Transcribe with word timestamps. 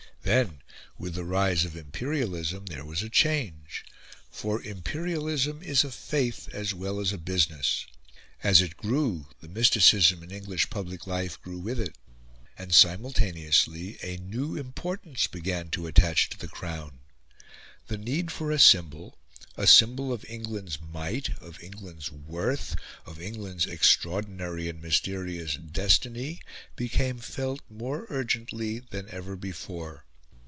Then, 0.23 0.61
with 0.99 1.15
the 1.15 1.23
rise 1.23 1.65
of 1.65 1.75
imperialism, 1.75 2.67
there 2.67 2.85
was 2.85 3.01
a 3.01 3.09
change. 3.09 3.83
For 4.29 4.61
imperialism 4.61 5.63
is 5.63 5.83
a 5.83 5.89
faith 5.91 6.47
as 6.53 6.75
well 6.75 6.99
as 6.99 7.11
a 7.11 7.17
business; 7.17 7.87
as 8.43 8.61
it 8.61 8.77
grew, 8.77 9.29
the 9.41 9.47
mysticism 9.47 10.21
in 10.21 10.29
English 10.29 10.69
public 10.69 11.07
life 11.07 11.41
grew 11.41 11.57
with 11.57 11.79
it; 11.79 11.97
and 12.55 12.71
simultaneously 12.73 13.97
a 14.03 14.17
new 14.17 14.55
importance 14.55 15.25
began 15.25 15.71
to 15.71 15.87
attach 15.87 16.29
to 16.29 16.37
the 16.37 16.47
Crown. 16.47 16.99
The 17.87 17.97
need 17.97 18.29
for 18.31 18.51
a 18.51 18.59
symbol 18.59 19.17
a 19.57 19.65
symbol 19.65 20.13
of 20.13 20.23
England's 20.25 20.79
might, 20.79 21.29
of 21.41 21.61
England's 21.63 22.11
worth, 22.11 22.75
of 23.07 23.19
England's 23.19 23.65
extraordinary 23.65 24.69
and 24.69 24.83
mysterious 24.83 25.55
destiny 25.55 26.41
became 26.75 27.17
felt 27.17 27.61
more 27.71 28.05
urgently 28.11 28.77
than 28.77 29.09
ever 29.09 29.35
before. 29.35 30.05